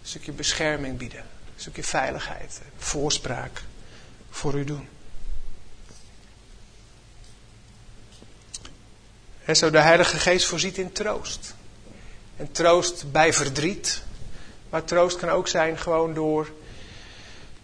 [0.00, 3.62] een stukje bescherming bieden, een stukje veiligheid, voorspraak
[4.30, 4.88] voor u doen.
[9.54, 11.54] Zo de Heilige Geest voorziet in troost.
[12.36, 14.02] En troost bij verdriet.
[14.70, 16.52] Maar troost kan ook zijn gewoon door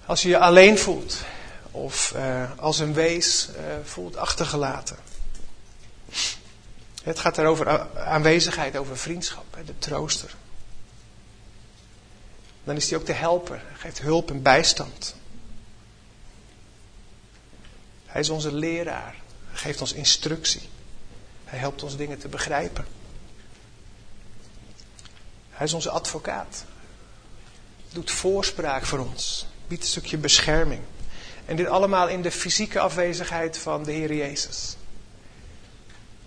[0.06, 1.16] als je je alleen voelt.
[1.70, 4.96] Of uh, als een wees uh, voelt achtergelaten.
[7.02, 10.34] Het gaat over aanwezigheid, over vriendschap, de trooster.
[12.64, 15.14] Dan is hij ook de helper, hij geeft hulp en bijstand.
[18.06, 19.14] Hij is onze leraar,
[19.48, 20.68] hij geeft ons instructie.
[21.46, 22.86] Hij helpt ons dingen te begrijpen.
[25.50, 26.64] Hij is onze advocaat.
[27.92, 29.46] Doet voorspraak voor ons.
[29.68, 30.80] Biedt een stukje bescherming.
[31.44, 34.76] En dit allemaal in de fysieke afwezigheid van de Heer Jezus.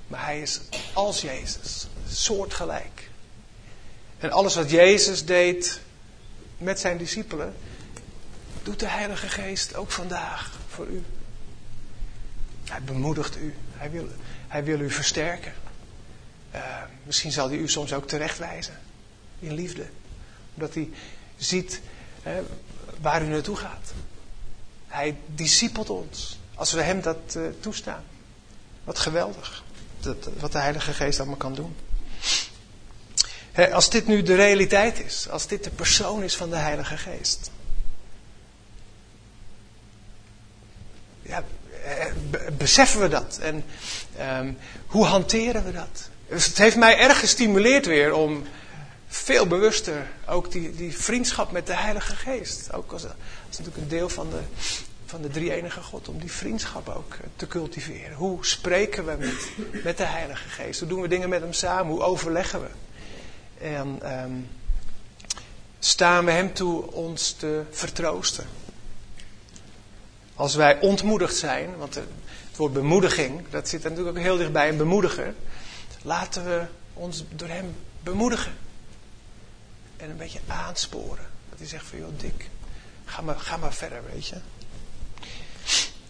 [0.08, 0.60] Maar hij is
[0.93, 3.10] als Jezus, soortgelijk.
[4.17, 5.79] En alles wat Jezus deed
[6.58, 7.55] met zijn discipelen,
[8.63, 11.03] doet de Heilige Geest ook vandaag voor u.
[12.65, 13.53] Hij bemoedigt u.
[13.71, 14.08] Hij wil,
[14.50, 15.54] hij wil u versterken.
[16.56, 18.80] Uh, misschien zal hij u soms ook terechtwijzen.
[19.40, 19.86] In liefde.
[20.54, 20.90] Omdat hij
[21.38, 21.82] ziet
[23.02, 23.94] waar u naartoe gaat.
[24.88, 26.40] Hij discipelt ons.
[26.56, 28.04] Als we hem dat uh, toestaan.
[28.84, 29.64] Wat geweldig.
[30.00, 31.76] Dat, wat de Heilige Geest allemaal kan doen.
[33.72, 35.30] als dit nu de realiteit is.
[35.30, 37.52] Als dit de persoon is van de Heilige Geest.
[41.30, 41.44] Ja, eh,
[42.58, 43.39] beseffen we dat?
[43.41, 43.63] En
[44.39, 46.10] um, hoe hanteren we dat?
[46.30, 48.43] Dus het heeft mij erg gestimuleerd weer om
[49.08, 52.73] veel bewuster ook die, die vriendschap met de Heilige Geest.
[52.73, 54.39] Ook als, als natuurlijk een deel van de,
[55.06, 56.10] van de drie-enige God.
[56.10, 58.15] Om die vriendschap ook eh, te cultiveren.
[58.15, 60.80] Hoe spreken we met, met de Heilige Geest?
[60.80, 61.91] Hoe doen we dingen met hem samen?
[61.91, 62.69] Hoe overleggen we?
[63.65, 64.47] En um,
[65.80, 68.45] staan we hem toe ons te vertroosten?
[70.39, 72.08] Als wij ontmoedigd zijn, want het
[72.56, 75.34] woord bemoediging, dat zit natuurlijk ook heel dichtbij een bemoediger.
[76.02, 78.52] Laten we ons door hem bemoedigen.
[79.97, 81.25] En een beetje aansporen.
[81.49, 82.49] Dat hij zegt van, joh Dick,
[83.06, 84.36] ga maar, ga maar verder, weet je.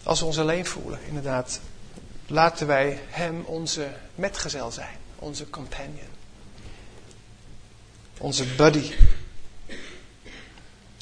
[0.02, 1.60] Als we ons alleen voelen, inderdaad,
[2.26, 4.96] laten wij hem onze metgezel zijn.
[5.16, 6.08] Onze companion.
[8.18, 8.92] Onze buddy.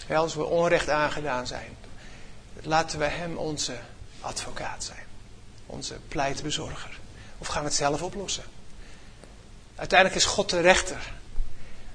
[0.09, 1.77] Als we onrecht aangedaan zijn,
[2.63, 3.75] laten we hem onze
[4.21, 5.07] advocaat zijn.
[5.67, 6.99] Onze pleitbezorger.
[7.39, 8.45] Of gaan we het zelf oplossen?
[9.75, 11.13] Uiteindelijk is God de rechter.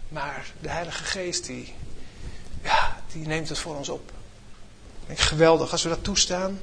[0.08, 1.74] Maar de Heilige Geest, die,
[2.64, 4.12] ja, die neemt het voor ons op.
[5.06, 6.62] Ik geweldig, als we dat toestaan.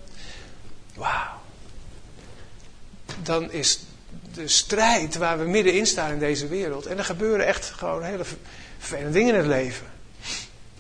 [0.95, 1.41] Wauw.
[3.23, 3.81] Dan is
[4.35, 6.87] de strijd waar we middenin staan in deze wereld.
[6.87, 8.25] En er gebeuren echt gewoon hele
[8.79, 9.87] vervelende dingen in het leven.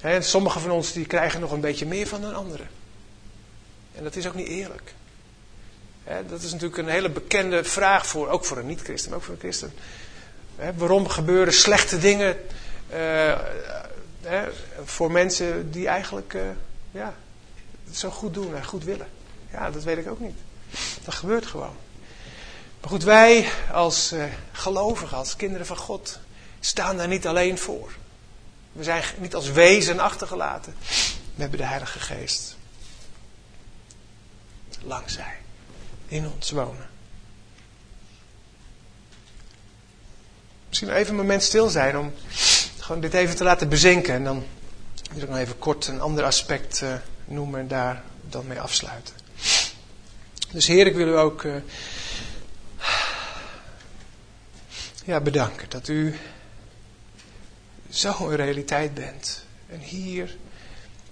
[0.00, 2.68] En sommigen van ons die krijgen nog een beetje meer van dan anderen.
[4.00, 4.94] En dat is ook niet eerlijk.
[6.28, 9.34] dat is natuurlijk een hele bekende vraag voor, ook voor een niet-christen, maar ook voor
[9.34, 9.72] een christen.
[10.74, 12.36] waarom gebeuren slechte dingen
[12.92, 13.38] uh,
[14.84, 16.42] voor mensen die eigenlijk uh,
[16.90, 17.14] ja,
[17.84, 19.08] het zo goed doen en goed willen?
[19.52, 20.38] Ja, dat weet ik ook niet.
[21.04, 21.76] Dat gebeurt gewoon.
[22.80, 26.18] Maar goed, wij als uh, gelovigen, als kinderen van God,
[26.60, 27.92] staan daar niet alleen voor.
[28.72, 30.74] We zijn niet als wezen achtergelaten.
[31.34, 32.58] We hebben de Heilige Geest
[34.82, 35.36] langs zij
[36.06, 36.88] in ons wonen.
[40.68, 42.12] Misschien even een moment stil zijn om
[42.78, 44.14] gewoon dit even te laten bezinken.
[44.14, 44.46] En dan
[45.12, 49.14] wil ik nog even kort een ander aspect uh, noemen en daar dan mee afsluiten.
[50.52, 51.54] Dus Heer, ik wil u ook uh,
[55.04, 56.18] ja, bedanken dat u
[57.88, 59.44] zo'n realiteit bent.
[59.68, 60.36] En hier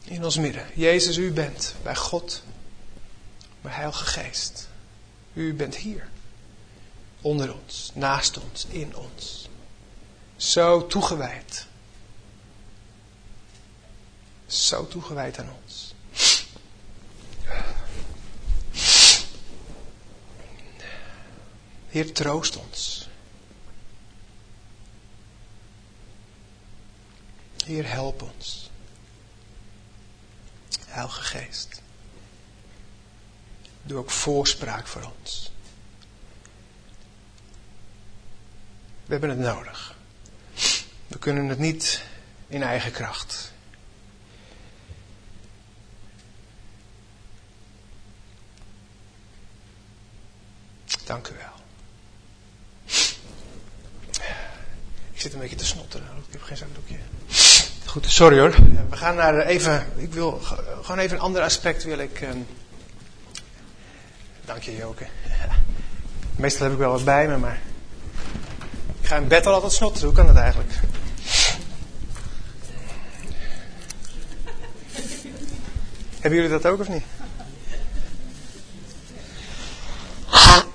[0.05, 0.67] in ons midden.
[0.75, 2.43] Jezus, u bent bij God,
[3.69, 4.69] Heilige Geest.
[5.33, 6.09] U bent hier.
[7.21, 9.49] Onder ons, naast ons, in ons.
[10.37, 11.67] Zo toegewijd.
[14.47, 15.95] Zo toegewijd aan ons.
[21.89, 23.09] Heer, troost ons.
[27.65, 28.71] Heer, help ons.
[30.87, 31.83] Heilige Geest.
[33.89, 35.53] Doe ook voorspraak voor ons.
[39.05, 39.95] We hebben het nodig.
[41.07, 42.03] We kunnen het niet
[42.49, 43.53] in eigen kracht.
[51.05, 51.57] Dank u wel.
[55.13, 56.07] Ik zit een beetje te snotteren.
[56.27, 56.99] Ik heb geen zakdoekje.
[57.87, 58.55] Goed, sorry hoor.
[58.91, 59.93] We gaan naar even.
[59.97, 60.41] Ik wil
[60.83, 62.21] gewoon even een ander aspect wil ik.
[62.21, 62.47] Um...
[64.59, 65.07] Dank je, Joke.
[66.37, 67.61] Meestal heb ik wel wat bij me, maar.
[69.01, 70.07] Ik ga in bed al altijd snotteren.
[70.07, 70.73] Hoe kan dat eigenlijk?
[76.21, 77.05] Hebben jullie dat ook of niet?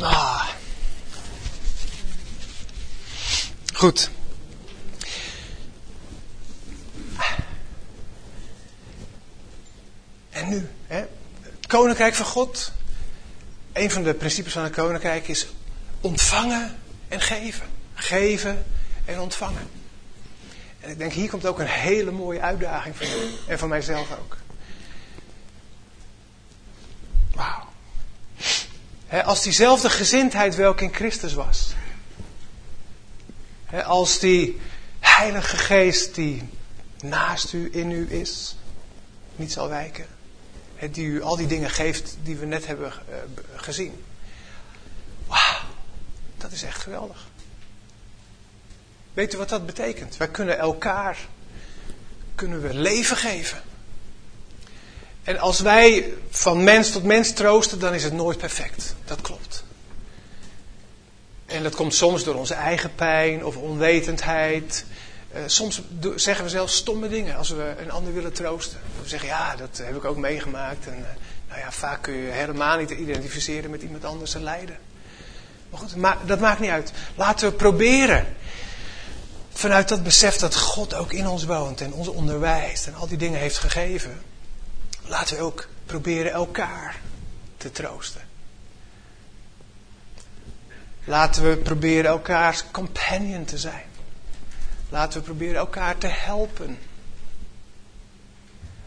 [0.00, 0.48] Ah.
[3.72, 4.10] Goed.
[10.30, 11.04] En nu, hè?
[11.64, 12.72] het koninkrijk van God.
[13.72, 15.46] Een van de principes van het koninkrijk is
[16.00, 16.78] ontvangen
[17.08, 17.66] en geven.
[17.94, 18.64] Geven
[19.04, 19.68] en ontvangen.
[20.80, 23.20] En ik denk, hier komt ook een hele mooie uitdaging voor jou.
[23.48, 24.36] En voor mijzelf ook.
[27.34, 27.68] Wauw.
[29.24, 31.74] Als diezelfde gezindheid welke in Christus was.
[33.84, 34.60] Als die
[35.00, 36.48] Heilige Geest die
[37.02, 38.56] naast u, in u is,
[39.36, 40.13] niet zal wijken.
[40.90, 43.16] Die u al die dingen geeft die we net hebben eh,
[43.56, 44.04] gezien.
[45.26, 45.60] Wauw,
[46.36, 47.26] dat is echt geweldig.
[49.12, 50.16] Weet u wat dat betekent?
[50.16, 51.18] Wij kunnen elkaar
[52.34, 53.62] kunnen we leven geven.
[55.22, 58.94] En als wij van mens tot mens troosten, dan is het nooit perfect.
[59.04, 59.64] Dat klopt.
[61.46, 64.84] En dat komt soms door onze eigen pijn of onwetendheid.
[65.34, 65.82] Uh, soms
[66.16, 68.78] zeggen we zelfs stomme dingen als we een ander willen troosten.
[69.02, 70.86] We zeggen, ja, dat heb ik ook meegemaakt.
[70.86, 71.04] En uh,
[71.48, 74.76] nou ja, vaak kun je helemaal niet identificeren met iemand anders zijn lijden.
[75.70, 75.94] Maar goed,
[76.26, 76.92] dat maakt niet uit.
[77.14, 78.26] Laten we proberen.
[79.52, 83.18] Vanuit dat besef dat God ook in ons woont en ons onderwijst en al die
[83.18, 84.22] dingen heeft gegeven.
[85.06, 87.00] Laten we ook proberen elkaar
[87.56, 88.20] te troosten.
[91.04, 93.84] Laten we proberen elkaars companion te zijn.
[94.88, 96.78] Laten we proberen elkaar te helpen.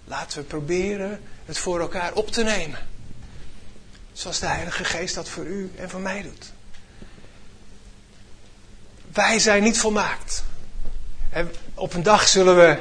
[0.05, 2.79] Laten we proberen het voor elkaar op te nemen.
[4.13, 6.51] Zoals de Heilige Geest dat voor u en voor mij doet.
[9.13, 10.43] Wij zijn niet volmaakt.
[11.29, 12.79] En op een dag zullen we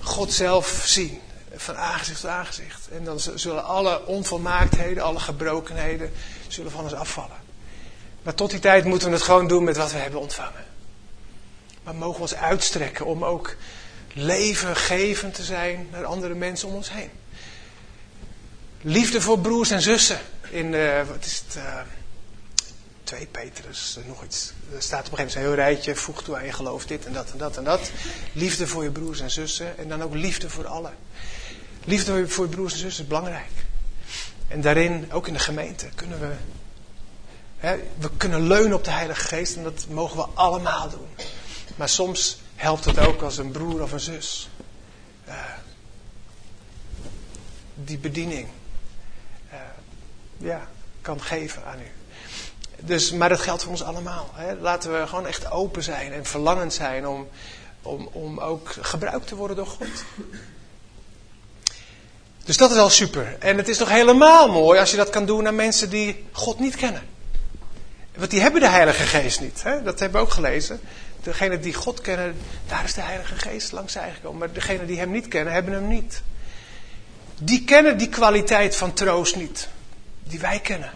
[0.00, 1.20] God zelf zien.
[1.56, 2.88] Van aangezicht tot aangezicht.
[2.88, 6.12] En dan zullen alle onvolmaaktheden, alle gebrokenheden,
[6.48, 7.42] zullen van ons afvallen.
[8.22, 10.64] Maar tot die tijd moeten we het gewoon doen met wat we hebben ontvangen.
[11.84, 13.56] Maar mogen we ons uitstrekken om ook
[14.12, 17.10] levengevend te zijn naar andere mensen om ons heen.
[18.80, 20.18] Liefde voor broers en zussen.
[20.50, 21.56] In, uh, wat is het?
[21.56, 21.80] Uh,
[23.04, 24.52] 2 Petrus, nog iets.
[24.74, 25.96] Er staat op een gegeven moment een heel rijtje.
[25.96, 27.90] Voeg toe aan je geloof dit en dat en dat en dat.
[28.32, 29.78] Liefde voor je broers en zussen.
[29.78, 30.94] En dan ook liefde voor allen.
[31.84, 33.50] Liefde voor je broers en zussen is belangrijk.
[34.48, 36.32] En daarin, ook in de gemeente, kunnen we
[37.98, 41.08] we kunnen leunen op de Heilige Geest en dat mogen we allemaal doen.
[41.76, 44.48] Maar soms helpt het ook als een broer of een zus.
[45.28, 45.34] Uh,
[47.74, 48.48] die bediening
[49.52, 49.58] uh,
[50.36, 50.68] ja,
[51.00, 51.90] kan geven aan u.
[52.80, 54.30] Dus, maar dat geldt voor ons allemaal.
[54.32, 54.54] Hè.
[54.54, 57.28] Laten we gewoon echt open zijn en verlangend zijn om,
[57.82, 60.04] om, om ook gebruikt te worden door God.
[62.44, 63.36] Dus dat is al super.
[63.38, 66.58] En het is toch helemaal mooi als je dat kan doen aan mensen die God
[66.58, 67.02] niet kennen.
[68.14, 69.62] Want die hebben de Heilige Geest niet.
[69.62, 69.82] Hè?
[69.82, 70.80] Dat hebben we ook gelezen.
[71.22, 72.36] Degenen die God kennen,
[72.66, 74.38] daar is de Heilige Geest langs zij gekomen.
[74.38, 76.22] Maar degenen die Hem niet kennen, hebben Hem niet.
[77.38, 79.68] Die kennen die kwaliteit van troost niet.
[80.22, 80.90] Die wij kennen.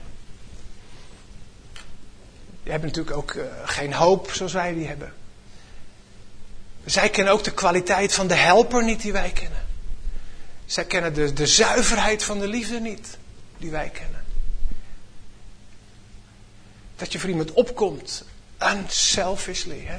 [2.62, 5.12] Die hebben natuurlijk ook uh, geen hoop zoals wij die hebben.
[6.84, 9.66] Zij kennen ook de kwaliteit van de helper niet die wij kennen.
[10.66, 13.18] Zij kennen de zuiverheid van de liefde niet
[13.58, 14.17] die wij kennen.
[16.98, 18.24] Dat je voor iemand opkomt.
[18.62, 19.84] Unselfishly.
[19.84, 19.98] Hè?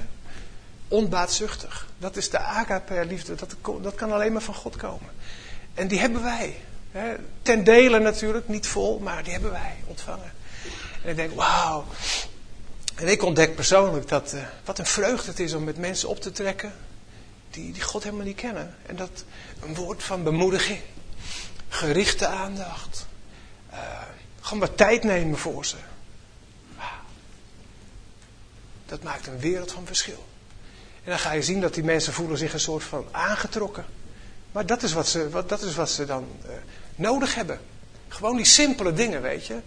[0.88, 1.88] Onbaatzuchtig.
[1.98, 3.36] Dat is de agape liefde.
[3.36, 5.10] Dat, dat kan alleen maar van God komen.
[5.74, 6.56] En die hebben wij.
[6.92, 7.16] Hè?
[7.42, 10.32] Ten dele natuurlijk, niet vol, maar die hebben wij ontvangen.
[11.04, 11.86] En ik denk, wauw.
[12.96, 16.22] En ik ontdek persoonlijk dat, uh, wat een vreugde het is om met mensen op
[16.22, 16.74] te trekken
[17.50, 18.76] die, die God helemaal niet kennen.
[18.86, 19.24] En dat
[19.66, 20.80] een woord van bemoediging,
[21.70, 23.08] gerichte aandacht,
[23.72, 23.78] uh,
[24.40, 25.76] gewoon wat tijd nemen voor ze.
[28.90, 30.26] Dat maakt een wereld van verschil.
[31.04, 33.86] En dan ga je zien dat die mensen voelen zich een soort van aangetrokken.
[34.52, 36.52] Maar dat is wat ze, wat, dat is wat ze dan uh,
[36.96, 37.60] nodig hebben.
[38.08, 39.60] Gewoon die simpele dingen, weet je.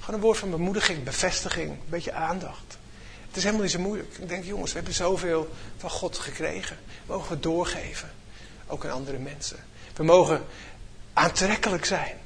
[0.00, 2.78] Gewoon een woord van bemoediging, bevestiging, een beetje aandacht.
[3.26, 4.16] Het is helemaal niet zo moeilijk.
[4.18, 6.78] Ik denk, jongens, we hebben zoveel van God gekregen.
[7.06, 8.10] We mogen het doorgeven.
[8.66, 9.56] Ook aan andere mensen.
[9.94, 10.44] We mogen
[11.12, 12.16] aantrekkelijk zijn.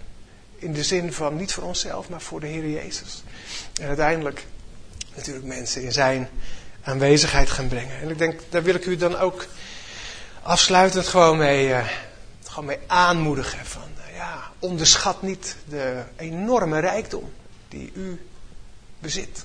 [0.57, 3.23] In de zin van niet voor onszelf, maar voor de Heer Jezus.
[3.81, 4.47] En uiteindelijk
[5.15, 6.29] natuurlijk mensen in zijn
[6.83, 8.01] aanwezigheid gaan brengen.
[8.01, 9.47] En ik denk, daar wil ik u dan ook
[10.43, 11.89] afsluitend gewoon mee, uh,
[12.45, 13.67] gewoon mee aanmoedigen.
[13.67, 17.33] Van, uh, ja, onderschat niet de enorme rijkdom
[17.69, 18.27] die u
[18.99, 19.45] bezit.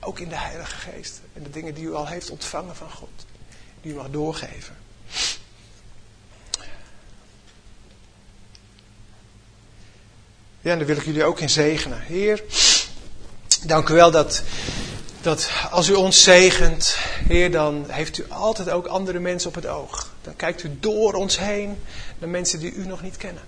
[0.00, 1.20] Ook in de Heilige Geest.
[1.32, 3.26] En de dingen die u al heeft ontvangen van God.
[3.80, 4.76] Die u mag doorgeven.
[10.60, 12.00] Ja, en daar wil ik jullie ook in zegenen.
[12.00, 12.42] Heer,
[13.64, 14.42] dank u wel dat,
[15.20, 16.96] dat als u ons zegent,
[17.28, 20.12] Heer, dan heeft u altijd ook andere mensen op het oog.
[20.22, 21.78] Dan kijkt u door ons heen
[22.18, 23.42] naar mensen die u nog niet kennen.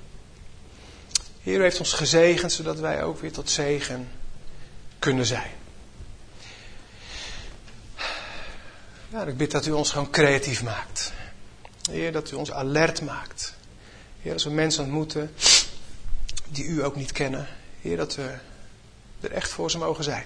[1.42, 4.08] Heer, u heeft ons gezegend, zodat wij ook weer tot zegen
[4.98, 5.50] kunnen zijn.
[9.08, 11.12] Ja, ik bid dat u ons gewoon creatief maakt.
[11.90, 13.54] Heer, dat u ons alert maakt.
[14.22, 15.34] Heer, als we mensen ontmoeten
[16.48, 17.48] die u ook niet kennen.
[17.80, 18.34] Heer, dat we
[19.24, 20.24] er echt voor ze mogen zijn.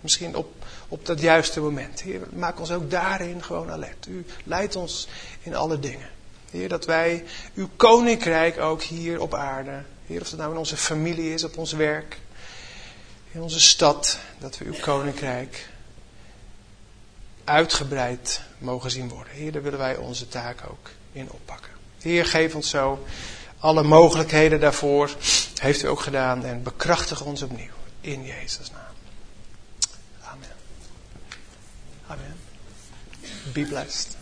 [0.00, 2.00] Misschien op, op dat juiste moment.
[2.00, 4.06] Heer, maak ons ook daarin gewoon alert.
[4.06, 5.08] U leidt ons
[5.42, 6.08] in alle dingen.
[6.50, 9.82] Heer, dat wij uw koninkrijk ook hier op aarde.
[10.06, 12.18] Heer, of dat nou in onze familie is, op ons werk.
[13.32, 14.18] In onze stad.
[14.38, 15.68] Dat we uw koninkrijk
[17.44, 19.32] uitgebreid mogen zien worden.
[19.32, 21.70] Heer, daar willen wij onze taak ook in oppakken.
[22.00, 23.04] Heer, geef ons zo
[23.58, 25.10] alle mogelijkheden daarvoor.
[25.54, 27.72] Heeft u ook gedaan en bekrachtig ons opnieuw.
[28.04, 28.80] In Jesus' name.
[30.28, 30.50] Amen.
[32.10, 32.34] Amen.
[33.54, 34.13] Be blessed.